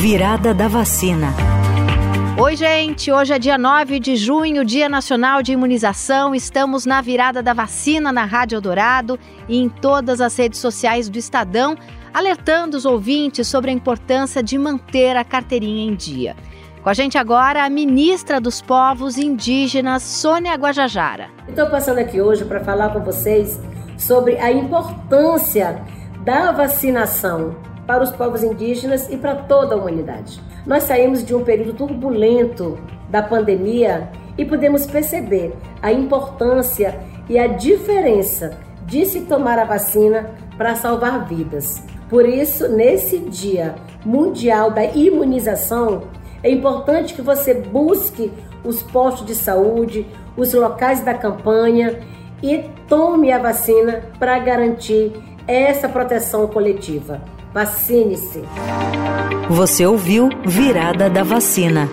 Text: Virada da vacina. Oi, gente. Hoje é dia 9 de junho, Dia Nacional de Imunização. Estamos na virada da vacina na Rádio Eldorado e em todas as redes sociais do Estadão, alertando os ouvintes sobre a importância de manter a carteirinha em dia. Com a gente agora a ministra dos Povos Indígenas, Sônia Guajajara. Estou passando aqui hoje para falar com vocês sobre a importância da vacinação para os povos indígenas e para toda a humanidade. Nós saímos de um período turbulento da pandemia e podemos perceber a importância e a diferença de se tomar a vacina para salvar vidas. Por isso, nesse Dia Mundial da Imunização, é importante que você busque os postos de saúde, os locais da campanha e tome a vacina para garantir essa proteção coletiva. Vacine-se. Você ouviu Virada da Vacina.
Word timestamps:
Virada 0.00 0.54
da 0.54 0.68
vacina. 0.68 1.34
Oi, 2.40 2.54
gente. 2.54 3.10
Hoje 3.10 3.32
é 3.32 3.38
dia 3.38 3.58
9 3.58 3.98
de 3.98 4.14
junho, 4.14 4.64
Dia 4.64 4.88
Nacional 4.88 5.42
de 5.42 5.50
Imunização. 5.50 6.36
Estamos 6.36 6.86
na 6.86 7.00
virada 7.00 7.42
da 7.42 7.52
vacina 7.52 8.12
na 8.12 8.24
Rádio 8.24 8.54
Eldorado 8.54 9.18
e 9.48 9.58
em 9.58 9.68
todas 9.68 10.20
as 10.20 10.36
redes 10.36 10.60
sociais 10.60 11.08
do 11.08 11.18
Estadão, 11.18 11.76
alertando 12.14 12.76
os 12.76 12.84
ouvintes 12.84 13.48
sobre 13.48 13.72
a 13.72 13.74
importância 13.74 14.40
de 14.40 14.56
manter 14.56 15.16
a 15.16 15.24
carteirinha 15.24 15.90
em 15.90 15.96
dia. 15.96 16.36
Com 16.80 16.88
a 16.88 16.94
gente 16.94 17.18
agora 17.18 17.64
a 17.64 17.68
ministra 17.68 18.40
dos 18.40 18.62
Povos 18.62 19.18
Indígenas, 19.18 20.04
Sônia 20.04 20.54
Guajajara. 20.54 21.28
Estou 21.48 21.68
passando 21.70 21.98
aqui 21.98 22.20
hoje 22.20 22.44
para 22.44 22.60
falar 22.60 22.90
com 22.90 23.00
vocês 23.00 23.60
sobre 23.96 24.38
a 24.38 24.52
importância 24.52 25.82
da 26.24 26.52
vacinação 26.52 27.56
para 27.88 28.04
os 28.04 28.10
povos 28.10 28.42
indígenas 28.44 29.08
e 29.08 29.16
para 29.16 29.34
toda 29.34 29.74
a 29.74 29.78
humanidade. 29.78 30.38
Nós 30.66 30.82
saímos 30.82 31.24
de 31.24 31.34
um 31.34 31.42
período 31.42 31.72
turbulento 31.72 32.78
da 33.08 33.22
pandemia 33.22 34.10
e 34.36 34.44
podemos 34.44 34.86
perceber 34.86 35.54
a 35.80 35.90
importância 35.90 37.00
e 37.30 37.38
a 37.38 37.46
diferença 37.46 38.58
de 38.84 39.06
se 39.06 39.22
tomar 39.22 39.58
a 39.58 39.64
vacina 39.64 40.28
para 40.58 40.74
salvar 40.74 41.26
vidas. 41.26 41.82
Por 42.10 42.28
isso, 42.28 42.68
nesse 42.68 43.20
Dia 43.20 43.74
Mundial 44.04 44.70
da 44.70 44.84
Imunização, 44.84 46.02
é 46.42 46.50
importante 46.50 47.14
que 47.14 47.22
você 47.22 47.54
busque 47.54 48.30
os 48.62 48.82
postos 48.82 49.26
de 49.26 49.34
saúde, 49.34 50.06
os 50.36 50.52
locais 50.52 51.00
da 51.00 51.14
campanha 51.14 52.00
e 52.42 52.68
tome 52.86 53.32
a 53.32 53.38
vacina 53.38 54.02
para 54.18 54.38
garantir 54.38 55.10
essa 55.46 55.88
proteção 55.88 56.46
coletiva. 56.46 57.37
Vacine-se. 57.52 58.44
Você 59.48 59.86
ouviu 59.86 60.28
Virada 60.46 61.08
da 61.08 61.22
Vacina. 61.22 61.88